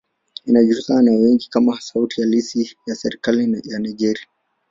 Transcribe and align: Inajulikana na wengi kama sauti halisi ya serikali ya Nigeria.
Inajulikana 0.45 1.01
na 1.03 1.11
wengi 1.11 1.47
kama 1.49 1.81
sauti 1.81 2.21
halisi 2.21 2.77
ya 2.87 2.95
serikali 2.95 3.61
ya 3.63 3.79
Nigeria. 3.79 4.25